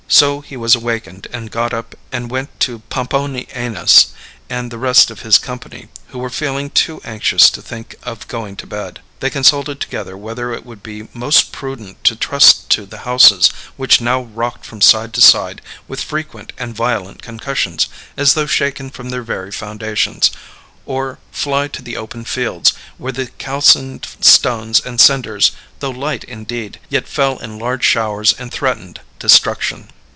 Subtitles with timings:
[0.21, 4.07] So he was awakened and got up and went to Pomponianus
[4.49, 8.57] and the rest of his company, who were feeling too anxious to think of going
[8.57, 8.99] to bed.
[9.21, 14.01] They consulted together whether it would be most prudent to trust to the houses, which
[14.01, 17.87] now rocked from side to side with frequent and violent concussions
[18.17, 20.29] as though shaken from their very foundations,
[20.85, 26.81] or fly to the open fields, where the calcined stones and cinders, though light indeed,
[26.89, 29.89] yet fell in large showers and threatened destruction.